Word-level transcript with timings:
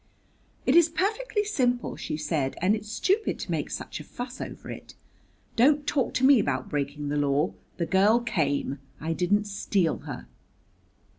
"It 0.65 0.75
is 0.75 0.89
perfectly 0.89 1.43
simple," 1.43 1.95
she 1.95 2.17
said, 2.17 2.55
"and 2.59 2.73
it's 2.75 2.89
stupid 2.91 3.37
to 3.37 3.51
make 3.51 3.69
such 3.69 3.99
a 3.99 4.03
fuss 4.03 4.41
over 4.41 4.71
it. 4.71 4.95
Don't 5.55 5.85
talk 5.85 6.15
to 6.15 6.25
me 6.25 6.39
about 6.39 6.69
breaking 6.69 7.09
the 7.09 7.17
law! 7.17 7.53
The 7.77 7.85
girl 7.85 8.19
came; 8.19 8.79
I 8.99 9.13
didn't 9.13 9.45
steal 9.45 9.99
her." 9.99 10.25